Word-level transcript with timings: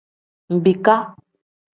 Mbiika. 0.55 0.93